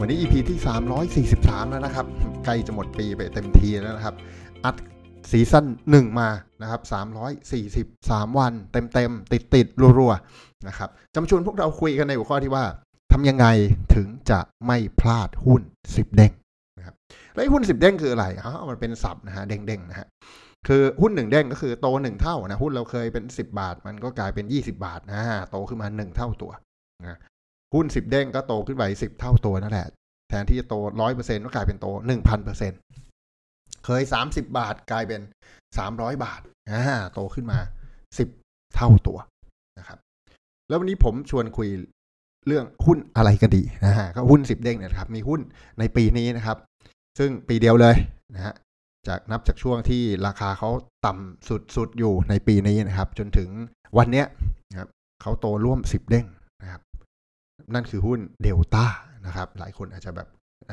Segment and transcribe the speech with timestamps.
[0.00, 0.58] วันนี้ EP ที่
[1.20, 2.06] 343 แล้วนะครับ
[2.44, 4.14] ใกล้จะหมดปีไปเต็มทีแล้วนะครับ
[4.64, 4.76] อัด
[5.30, 6.28] ซีซั่น1 มา
[6.62, 6.80] นะครับ
[8.28, 12.64] 343 วันเต็มๆ ติดๆ รัวๆ นะครับจะมาชวนพวกเราคุยกันในหัวข้อที่ว่า
[13.12, 13.46] ทำยังไง
[13.94, 16.32] ถึงจะไม่พลาดหุ้น 10 เด้ง
[16.78, 16.94] นะครับ
[17.32, 20.06] แล้วหุ้น 10 เด้งคืออะไรอ๋อมันเป็นศัพท์นะฮะเด้งๆนะฮะ
[20.68, 26.52] คือหุ้นหนึ่งเด้งก็คือโตหนึ่งเท่านะหุ้นเราเคยเป็น 10 บาท มันก็กลายเป็น 20 บาทนะโตขึ้นมา 1 เท่าตัว
[27.00, 27.18] นะ
[27.74, 29.86] หุ้น10เด้งก็โตขึ้นไป10เท่าตัวนั่นแหละ
[30.28, 30.74] แทนที่จะโต
[31.10, 31.86] 100%ก็กลายเป็นโต
[32.16, 32.80] 1,000%เปอร์เซ็นต์
[33.84, 35.20] เคย30บาทกลายเป็น
[35.72, 36.82] 300บาทอ่า
[37.14, 37.58] โตขึ้นมา
[38.16, 39.18] 10เท่าตัว
[39.78, 39.98] นะครับ
[40.68, 41.68] แล้ววันนี้ผมชวนคุย
[42.46, 45.40] เรื่องหุ้นอะไรกันดีนะฮะก็หุ้น10เด้งเนี่ยครับ มีหุ้น
[45.78, 46.58] ในปีนี้นะครับ
[47.18, 47.96] ซึ่งปีเดียวเลย
[48.34, 48.54] นะฮะ
[49.08, 50.70] จากนับจากช่วงที่ราคาเขา
[51.06, 53.48] ต่ำสุดๆอยู่ในปีนี้นะครับ จนถึง
[53.98, 54.26] วันเนี้ย
[54.70, 54.88] นะครับ
[55.22, 56.26] เขาโตร่วม10เด้ง
[57.74, 58.86] นั่นคือหุ้นเดลต้า
[59.26, 60.28] นะครับ หลายคนอาจจะแบบ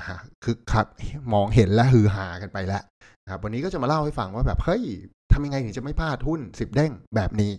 [0.10, 0.88] ฮะคึกคัก
[1.34, 2.84] มองเห็นและฮือฮากันไปแล้ว
[3.24, 4.84] นะครับวันนี้ก็จะมาเล่าให้ฟังว่าแบบเฮ้ย
[5.32, 7.52] ทำยังไงถึงจะไม่พลาดหุ้น10เด้งแบบนี้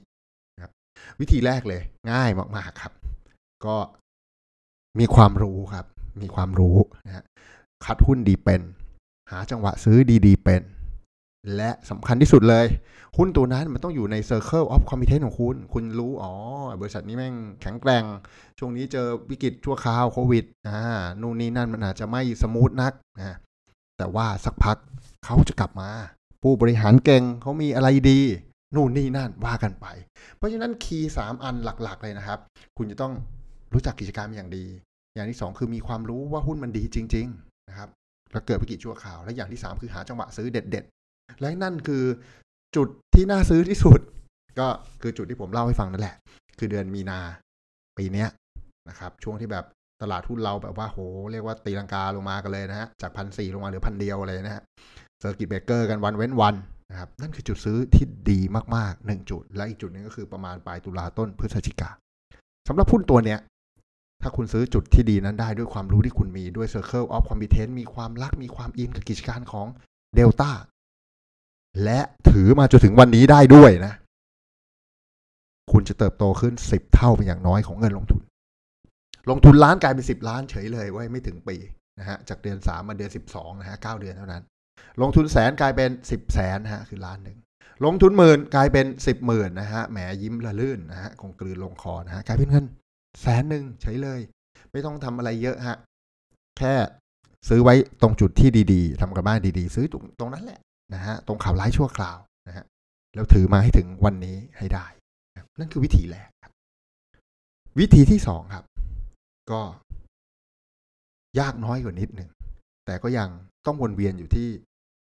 [0.54, 0.72] นะครับ
[1.20, 2.92] วิธีแรกเลย ง่ายมากๆครับ
[3.66, 3.76] ก็
[5.00, 5.86] มีความรู้ครับ
[6.22, 7.24] มีความรู้นะฮะ
[7.84, 8.62] คัดหุ้นดีเป็น
[9.30, 10.62] หาจังหวะซื้อดีๆเป็น
[11.56, 12.66] และสำคัญที่สุดเลย
[13.16, 16.32] หุ้นตัวนั้นมันต้องอยู่ใน Circle of Competence ของคุณ คุณรู้ อ๋อ
[16.80, 18.04] บริษัทนี้แม่งแข็งแกร่ง
[18.58, 20.80] ช่วงนี้เจอวิกฤตชั่วคราวโควิดอ่า
[21.20, 23.36] นู่นนี่นั่นมันอาจจะไม่สมูทนักนะ
[23.98, 24.76] แต่ว่าสักพัก
[25.24, 25.90] เขาจะกลับมา
[26.42, 28.20] ผู้บริหารเก่งเขามีอะไรดี
[28.74, 29.86] นู่นนี่นั่นว่ากันไป
[30.36, 32.38] เพราะฉะนั้นคีย์สามอันหลักๆเลยนะครับ
[32.78, 33.12] คุณจะต้อง
[33.72, 34.64] รู้จักกิจการอย่างดี
[35.14, 37.88] อย่างที่สองคือมีความรู้ว่าหุ้นมันดีจริง ๆ นะครับ
[38.32, 40.95] แล้วเกิดวิกฤตชั่วคราว และอย่างที่สามคือหาจังหวะซื้อเด็ดๆ
[41.40, 42.04] และนั่นคือ
[42.76, 44.00] จุดที่น่าซื้อที่สุด
[44.58, 44.68] ก็
[45.00, 46.16] คือจุดที่ผมเล่าให้ฟังนั่นแหละ
[46.58, 47.18] คือเดือนมีนา
[47.98, 48.26] ปีนี้
[48.88, 49.64] นะครับ ช่วงที่แบบ
[50.02, 50.98] ตลาดหุ้นเราแบบว่าโห
[51.32, 54.62] เรียกว่าตีลังกาลงมากันเลยนะฮะ จากพันสี่ลงมาเหลือพันเดียวเลยนะฮะ
[55.20, 56.54] circuit breaker กันวันเว้นวัน
[56.90, 58.40] นะครับ นั่นคือจุดซื้อที่ดี
[58.76, 61.90] มากๆหนึ่งจุด และอีกจุดหนึ่งก็คือประมาณปลายตุลาต้นพฤศจิกา
[62.68, 63.38] สำหรับหุ้นตัวเนี้ย
[64.22, 69.66] ถ้าคุณซื้อจุดที่ดีนั้นได้ด้วยความรู้ที่คุณมีด้วย Circle of Competence มีความรักมีความอินกับกิจการของ
[70.18, 70.50] Delta
[71.84, 72.00] และ
[72.30, 73.92] ถือมาจนถึงวันนี้ได้ด้วยนะ
[75.72, 78.22] คุณจะเติบโตขึ้น10เท่าเป็นอย่างน้อยของเงินลงทุน
[79.30, 81.56] ลงทุนล้านกลายเป็น10ล้านเฉยเลยไว้ไม่ถึงปี
[81.98, 84.42] นะฮะจากเดือน3มมาเดือน12นะฮะ9เดือนเท่านั้น
[85.02, 87.38] ลงทุนแสนกลายเป็น10แสนนะฮะคือล้านหนึ่ง
[87.84, 92.64] ลงทุนหมื่นกลายเป็น10หมื่นนะฮะแหมยิ้มละลื่นนะฮะคงกลืนลงคอนะฮะกลายเป็นเงิน
[93.20, 94.20] แสนหนึ่งเฉยเลย
[94.72, 95.76] ไม่ต้องทำอะไรเยอะฮะ
[96.58, 96.74] แค่
[97.48, 100.60] ซื้อไว้ตรงจุดที่ดีๆทำกับบ้านดีๆ ซื้อตรงตรงนั้นแหละ
[100.94, 102.64] นะฮะตรงข่าวร้ายชั่วคราวนะฮะ
[103.14, 104.86] แล้วถือมาให้ถึงวันนี้ให้ได้
[105.58, 106.52] นั่นคือวิธีแรกครับ
[107.78, 108.64] วิธีที่สองครับ
[109.50, 109.60] ก็
[111.40, 112.30] ยากน้อยกว่านิดหนึ่ง
[112.86, 113.28] แต่ก็ยัง
[113.66, 114.48] ต้องวนเวียนอยู่ที่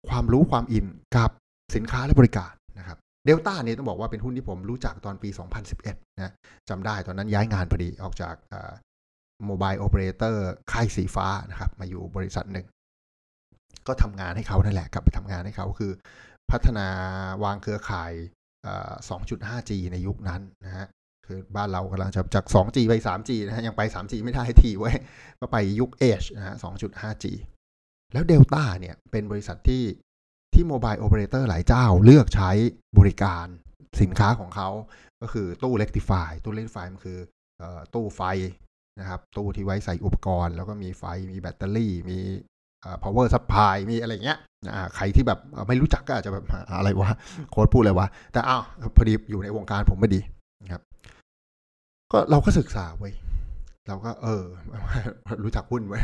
[0.09, 0.85] ความรู้ความอิน
[1.15, 1.29] กับ
[1.75, 5.29] สินค้าและบริการนะครับเดลต้าเนี่ยต้องบอกว่าเป็นหุ้นที่ผมรู้จักตอนปี
[5.73, 6.31] 2011 นะ
[6.69, 8.35] จำได้ตอนนั้นย้ายงานพอดีออกจาก
[9.45, 12.65] โมบายโอเปอเรเตอร์ค่ายสีฟ้านะครับ มาอยู่บริษัทหนึ่ง
[13.87, 15.91] ก็ทำงานให้เขานั่นแหละกลับไปทำงานให้เขาคือ
[16.51, 16.87] พัฒนา
[17.43, 18.11] วางเครือข่าย
[19.09, 20.87] 2.5G ในยุคนั้นนะฮะ
[21.27, 24.91] คือบ้านเรากำลังจะจาก 2G ไป 3G นะฮะยังไป 3G ไม่ได้ทีไว้
[25.39, 27.25] ก็ไปยุค Edge นะฮะ 2.5G
[28.13, 29.83] แล้วเดลต้าเนี่ยเป็นบริษัทที่
[30.53, 32.51] ที่โมบายโอเปอเรเตอร์หลายเจ้าเลือกใช้
[32.99, 33.45] บริการ
[34.01, 34.69] สินค้าของเขา
[35.21, 37.19] ก็คือตู้เล็กติฟายตู้เล็กติฟายมันคือ
[37.93, 38.21] ตู้ไฟ
[38.99, 42.19] นะครับ ตู้ที่ไว้ใส่อุปกรณ์ แล้วก็มีไฟมีแบตเตอรี่ มี
[43.03, 44.37] power supply มีอะไรเงี้ย
[44.95, 46.45] ใครที่แบบไม่รู้จักก็อาจจะแบบ
[46.77, 47.09] อะไรวะ
[47.51, 48.61] โค้ดพูดเลยวะ แต่อ้าว
[48.95, 50.21] พอดีอยู่ในวงการผมไม่ดี
[50.63, 50.81] นะครับ
[52.11, 53.11] ก็เราก็ศึกษาไว้
[53.87, 54.43] เราก็เออ
[55.43, 55.99] รู้จักหุ้นไว้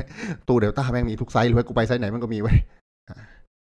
[0.47, 2.53] ตู้เดลต้าแม่งมีทุกไซส์เลยกูไปไซส์ไหนมันก็มีไว้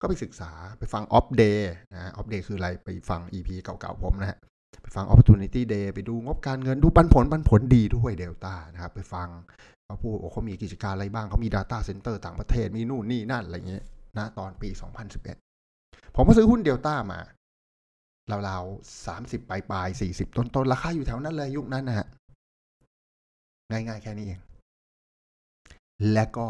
[0.01, 4.39] ก็ไปศึกษาไปฟังออฟเดย์นะออฟเดย์คืออะไรไปฟัง EP เก่าๆผมนะฮะ
[4.83, 9.29] ไปฟัง Opportunity Day ไปดูงบการเงินดูปันผลปันผลดีด้วยเดลต้านะครับ ไปฟัง
[9.85, 13.85] เขาพูดโอ้เขามีกิจการอะไรบ้างเขามี Data Center ต่างประเทศมีนู่นนี่นั่นอะไรเงี้ย
[14.19, 14.69] นะตอนปี
[15.43, 17.21] 2011 ผมก็ซื้อหุ้นเดลต้ามา
[18.49, 22.07] ราวๆสามสิบปลายปลายสี่สิบต้นต้นราคาอยู่แถวนั้นเลยยุคนั้นนะฮะ
[23.71, 24.41] ง่ายๆ แค่นี้เอง
[26.13, 26.47] และก็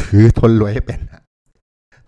[0.00, 1.22] ถถือทนรวยให้เป็นฮะ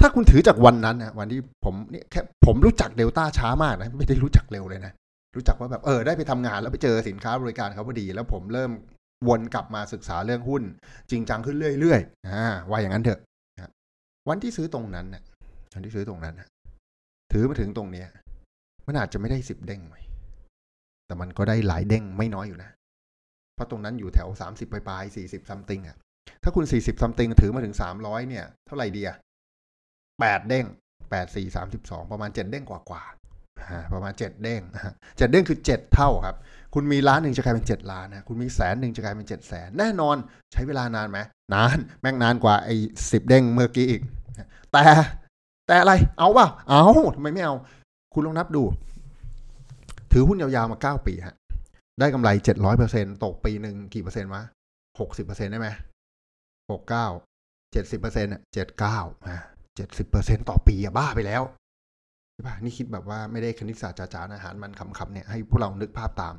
[0.00, 4.92] ถ้าคุณถือจากวันนั้นนะวันที่ผมเนี่ยแค่ผมรู้จักเดลต้าช้ามากนะ ไม่ได้รู้จักเร็วเลยนะ
[5.36, 8.70] รู้จักว่าแบบเออได้ไปทำงานแล้วไปเจอสินค้าบริการเขาพอดี แล้วผมเริ่ม
[9.28, 10.62] วนกลับมาศึกษาเรื่องหุ้น
[11.10, 13.20] จริงจังขึ้นเรื่อยๆอ่าว่าอย่างนั้นเถอะ
[14.28, 15.22] วันที่ซื้อตรงนั้นนะ
[15.74, 16.48] วันที่ซื้อตรงนั้นนะ
[17.32, 18.08] ถือมาถึงตรงเนี้ย
[18.86, 19.96] มันอาจจะไม่ได้สิบเด้งไหม
[21.06, 22.70] แต่มันก็ได้หลายเด้งไม่น้อยอยู่นะ
[23.54, 25.96] เพราะตรงนั้นอยู่แถวสามสิบปลายสี่สิบซัมติงอะ
[26.42, 29.16] ถ้าคุณสี่สิบซัมติงถือมาถึงสามร้อยเนี่ย เท่าไหร่ดีอะ
[30.20, 30.66] แปดเด้ง
[31.10, 33.02] แปดสี่สามสิบสองประมาณเจ็ดเด้งกว่ากว่า
[33.94, 34.62] ประมาณเจ็ดเด้ง
[35.16, 36.36] เจ็ดเด้งคือเจ็ดเท่าครับ
[36.74, 40.16] คุณมีล้านหนึ่งจะกลายเป็นเจ็ดล้านนะคุณมีแสนหนึ่งจะกลายเป็นเจ็ดแสนแน่นอน
[40.52, 41.18] ใช้เวลานานไหม
[41.54, 42.76] นานแม่งนานกว่าไอ้
[43.10, 44.02] สิบเด้งเมื่อกี้อีก
[44.72, 44.82] แต่
[45.66, 46.84] แต่อะไรเอาป่ะเอา
[47.14, 47.54] ทำไมไม่เอา
[48.14, 48.62] คุณลองนับดู
[50.12, 51.34] ถือหุ้นยาวๆมาเก้าปีฮะ
[51.98, 54.42] ได้กำไรเจ็ดร้อยเปอร์เซ็นตกปีหนึ่งกี่เปอร์เซ็นต์วะ
[55.00, 55.68] หกสิบเปอร์เซ็นต์ได้ไหม
[56.70, 57.06] หกเก้า
[57.72, 58.98] เจ็ดสิบเปอร์เซ็นต์เจ็ดเก้า
[59.80, 61.42] เจ็ดสิบเปอร์เซ็นต่อปีอะบ้าไปแล้ว
[62.32, 66.34] ใช่ปะนี่คิดแบบว่าไม่ได้คณิตศาสตร์จ๋าๆอาหารมันคำๆเนี่ยให้พวกเรานึกภาพตาม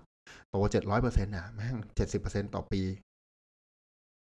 [0.49, 2.81] โตเจ็ดร้อยเปอร์เซ็นต์นะแม่งเจ็ดสิบเปอร์เซ็นต่อปี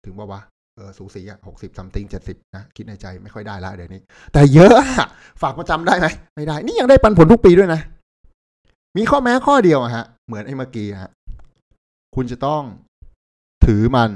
[0.05, 0.41] ถึงว่าวะ
[0.77, 4.01] เออสูสีอะหกสิบซัมติงเจ็ดสิบนะคิดในใจไม่ค่อยได้ล้วเดี๋ยวนี้
[4.33, 5.07] แต่เยอะอะ
[5.43, 6.07] ฝากประจำได้ไหม
[6.37, 7.81] ไม่ได้ นี่ยังได้ปันผลทุกปีด้วยนะ
[8.97, 11.11] มีข้อแม้ข้อเดียวอะฮะ เหมือนไอ้เมื่อกี้ฮะ
[12.15, 12.63] คุณจะต้อง
[13.67, 14.11] ถือมัน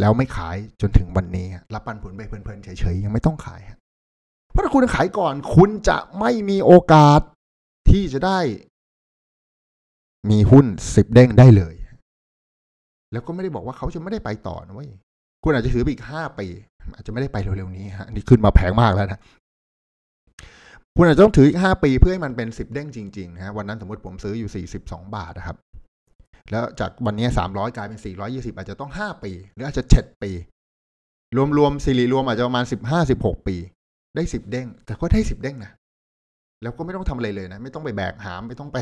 [0.00, 3.79] แล้วไม่ขายจนถึงวันนี้ รับปันผลไปเพลินๆเฉยๆ ยังไม่ต้องขายฮะ
[4.60, 7.20] ราะถ้าคุณขายก่อน คุณจะไม่มีโอกาส
[7.90, 8.40] ที่จะได้
[10.30, 11.74] มีหุ้นสิบเด้งได้เลย
[13.12, 14.90] แล้วก็ไม่ได้บอกว่าเขาจะไม่ได้ไปต่อนะเว้ย
[15.42, 16.46] คุณอาจจะถือไปอีกห้าปี
[16.94, 19.20] อาจจะไม่ได้ไปเร็วๆนี้ฮะนี่ขึ้นมาแพงมากแล้วนะ
[20.96, 25.56] คุณอาจจะต้องถืออีกห้าปีเพื่อให้มันเป็นสิบเด้งจริงๆฮะวันนั้นสมมติผมซื้ออยู่สี่สิบสองบาทนะครับ
[26.50, 30.30] แล้วจากวันนี้สามร้อยกลายเป็นสี่ร้อยี่สิบอาจจะต้องห้าปี หรืออาจจะเจ็ดปี
[31.58, 33.56] รวมๆสิริรวมอาจจะประมาณสิบห้าสิบหกปี
[34.14, 35.72] ได้สิบเด้ง แต่ก็ได้สิบเด้งนะ
[36.62, 38.78] แล้วก็ไม่ต้องทำอะไรเลยนะ ไม่ต้องไปแบกหาม ไม่ต้องไป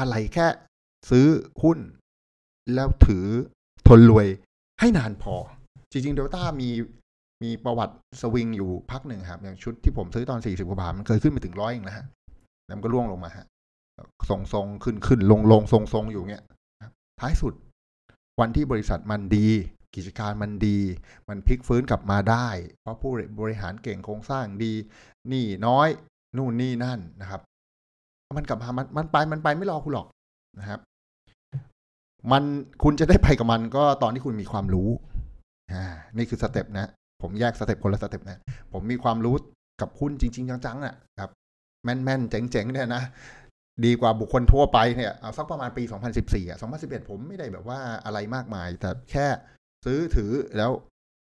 [0.00, 0.46] อะไรแค่
[1.10, 1.26] ซื้อ
[1.62, 1.78] หุ้น
[2.74, 3.26] แล้วถือ
[3.88, 4.26] ทนรวย
[4.80, 5.34] ให้นานพอ
[5.90, 6.70] จริงๆเดลต้ามี
[7.42, 12.04] มีประวัติสวิงอยู่พักหนึ่งครับ อย่างชุดที่ผมซื้อตอนสี่สิบกว่าบาทมันเคยขึ้นไปถึงร้อยเองนะฮะ
[12.66, 13.46] แล้วมันก็ร่วงลงมาฮะ
[14.28, 16.44] ทรงทรงขึ้นขึ้นลงลงทรงทรงอยู่เงี้ย
[17.20, 17.54] ท้ายสุด
[18.40, 19.48] วันที่บริษัทมันดี
[19.94, 20.78] กิจการมันดี
[21.28, 22.48] มันพลิกฟื้นกลับมาได้
[22.80, 24.72] เพราะผู้บริหารเก่งโครงสร้างดี
[25.32, 25.88] นี่น้อย
[26.36, 27.40] นู่นนี่นั่นนะครับ
[28.36, 30.06] มันกลับมามันมันไปมันไปไม่รอคุณหรอก
[30.58, 30.80] นะครับ
[32.32, 32.42] มัน
[32.82, 34.88] คุณจะได้ไปกับมันก็ตอนที่คุณมีความรู้
[35.72, 35.84] อ่า
[36.16, 36.90] นี่คือ step นะ
[37.22, 38.38] ผมแยก step คนละ step นะ
[38.72, 39.34] ผมมีความรู้
[39.80, 41.30] กับหุ้นจริง ๆ จังๆอะครับ
[41.84, 43.02] แม่นๆเจ๋งๆเนี่ยนะ
[43.84, 45.82] ดีกว่าบุคคลทั่วไปเนี่ยเอาสักประมาณปี
[46.16, 49.26] 2014อะ2011 ผมไม่ได้แบบว่าอะไรมากมาย แต่แค่
[49.84, 50.70] ซื้อถือแล้ว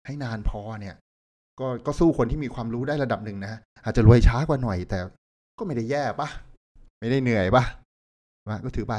[0.06, 0.96] ให้นานพอเนี่ย
[1.60, 4.98] ก็ก็สู้คนที่มีความรู้ได้ระดับหนึ่งนะอาจจะรวยช้ากว่าหน่อย แต่
[5.58, 6.28] ก็ไม่ได้แย่ปะ
[7.00, 7.64] ไม่ได้เหนื่อยปะ
[8.48, 8.94] ว่าก็ถือไป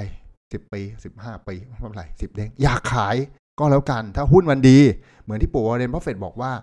[0.53, 3.15] สิบปีสิบห้าปีไม่เป็นไรสิบเด้งอยากขาย
[3.59, 4.79] ก็แล้วกัน ถ้าหุ้นมันดี
[5.23, 6.53] เหมือนที่ปู่วอร์เรนบัฟเฟตต์บอกว่า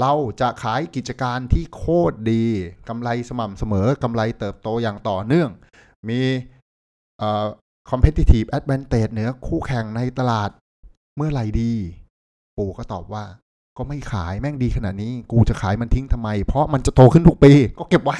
[0.00, 2.44] เราจะขายกิจการที่โคตรดี
[2.88, 5.50] กำไรสม่ำเสมอกำไรเติบโตอย่างต่อเนื่อง
[6.08, 6.20] มี
[7.18, 7.46] เอ่อ
[7.90, 10.50] competitive advantage เหนือคู่แข่งในตลาด
[11.16, 11.72] เมื่อไหร่ดี
[12.58, 13.24] ปู่ก็ตอบว่า
[13.78, 18.18] ก็ไม่ขายแม่งดีขนาดนี้ กูจะขายมันทิ้งทำไม เพราะมันจะโตขึ้นทุกปี ก็เก็บไว้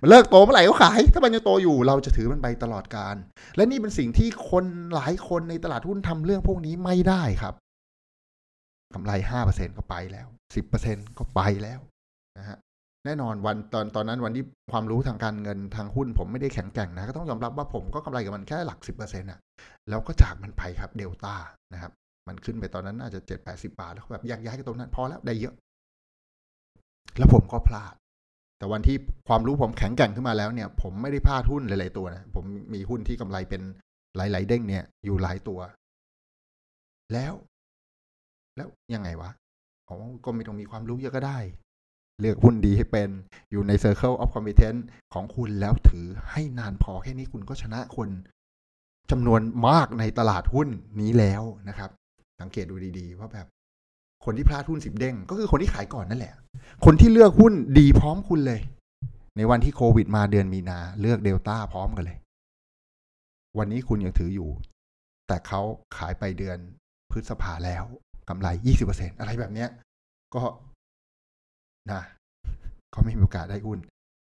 [0.00, 3.16] มันเลิกโตเมื่อไหร่ก็ขาย ถ้ามันยังโตอยู่เราจะถือมันไปตลอดการ
[3.56, 4.64] และนี่เป็นสิ่งที่คน
[4.94, 7.54] หลายคนในตลาดหุ้นทำเรื่องพวกนี้ไม่ได้ครับ
[8.94, 10.26] กำไรห้าเปอร์เซ็นก็ไปแล้ว
[10.56, 11.80] สิบเปอร์เซ็นก็ไปแล้ว
[12.38, 12.58] นะฮะ
[13.04, 19.40] แน่นอนวันตอนตอนนั้นวันที่ความรู้ทางการเงินทางหุ้น ผมไม่ได้แข็งแกร่งนะ ก็ต้องยอมรับว่าผมก็กำไรกับมันแค่หลักสิบเปอร์เซ็นต์อะ
[19.88, 21.34] แล้วก็จากมันไปครับเดลต้า
[21.72, 21.92] นะครับ
[22.28, 25.54] มันขึ้นไปตอนนั้นน่าจะเจ็ดแปดสิบาทแล้วแบบแยากย้ายกันตรงนั้น พอแล้วได้เยอะ
[27.18, 27.94] แล้วผมก็พลาด
[28.58, 28.96] แต่วันที่
[29.28, 33.62] ความรู้ผมแข็งแกร่งขึ้นมาแล้วเนี่ย ผมไม่ได้พลาดหุ้นหลายๆตัวนะ ผมมีหุ้นที่กำไรเป็น
[34.16, 35.60] หลาย ๆ เด้งเนี่ย อยู่หลายตัว
[37.12, 37.34] แล้ว
[38.56, 39.30] แล้วยังไงวะ
[39.88, 41.38] อ๋อก็ไม่ต้องมีความรู้เยอะก็ได้
[42.20, 43.10] เลือกหุ้นดีให้เป็น
[43.50, 44.82] อยู่ใน Circle of Competence
[45.14, 48.08] ของคุณแล้วถือให้นานพอแค่นี้คุณก็ชนะคน
[49.10, 50.68] จำนวนมากในตลาดหุ้น
[51.00, 51.90] นี้แล้วนะครับ
[52.44, 53.46] สังเกตดูดีๆว่าแบบ
[54.24, 56.34] คนที่พลาดหุ้นสิบเด้ง ก็คือคนที่ขายก่อนนั่นแหละ
[56.84, 58.60] คนที่เลือกหุ้นดีพร้อมคุณเลย
[59.36, 62.18] ในวันที่โควิดมาเดือนมีนา เลือกเดลต้าพร้อมกันเลย
[63.58, 64.50] วันนี้คุณยังถืออยู่
[65.26, 65.60] แต่เขา
[65.96, 66.58] ขายไปเดือน
[67.10, 67.84] พฤษภาแล้ว
[68.28, 69.68] กำไรยี่สิบเปอร์เซ็นอะไรแบบเนี้ย
[70.34, 70.42] ก็
[71.92, 72.02] นะ
[72.94, 73.78] ก็ไม่มีโอกาสได้หุ้น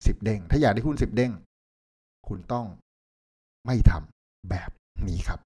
[0.07, 1.31] สิบเด้ง ถ้าอยากได้หุ้นสิบเด้ง
[2.27, 2.65] คุณต้อง
[3.65, 4.69] ไม่ทำแบบ
[5.07, 5.39] นี้ครับ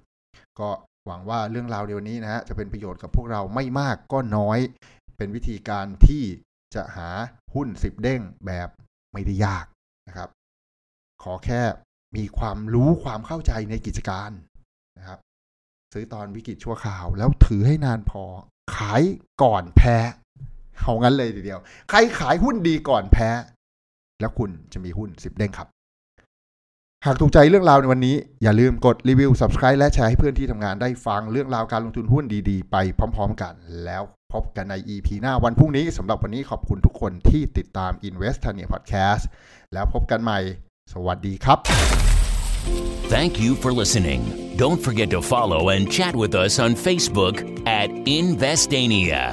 [0.60, 0.70] ก็
[1.08, 4.60] หวังว่าเรื่องราวเดียวนี้นะฮะจะเป็นประโยชน์กับพวกเราไม่มากก็น้อย
[5.18, 6.24] เป็นวิธีการที่
[6.76, 7.10] จะหา
[7.54, 8.70] หุ้น10เด้งแบบ
[9.14, 9.66] ไม่ได้ยาก
[10.08, 10.30] นะครับ
[11.24, 11.62] ขอแค่
[12.18, 14.32] มีความรู้ความเข้าใจในกิจการ
[14.98, 15.20] นะครับ
[15.94, 18.24] ซื้อตอนวิกฤตชั่วคราว แล้วถือให้นานพอ
[18.76, 19.02] ขาย
[19.44, 19.98] ก่อนแพ้
[20.80, 21.60] เอางั้นเลยทีเดียว
[21.90, 23.30] ใครขายหุ้นดีก่อนแพ้
[24.20, 25.68] แล้วคุณจะมีหุ้น10เด้งครับ
[27.10, 32.76] หากถูกใจเรื่องราวในวันนี้ อย่าลืมกดรีวิว subscribe และแชร์ให้เพื่อนที่ทำงานได้ฟังเรื่องราวการลงทุนหุ้นดีๆ ไป
[33.16, 33.54] พร้อม ๆ กัน
[33.86, 39.24] แล้วพบกันใน EP หน้าวันพรุ่งนี้สำหรับวันนี้ขอบคุณทุกคนที่ติดตาม Investania Podcast
[39.74, 40.40] แล้วพบกันใหม่
[40.94, 41.58] สวัสดีครับ
[43.14, 44.22] Thank you for listening.
[44.64, 47.36] Don't forget to follow and chat with us on Facebook
[47.82, 47.90] at
[48.22, 49.24] Investania.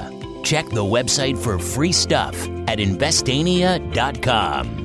[0.49, 2.35] Check the website for free stuff
[2.71, 4.84] at investania.com.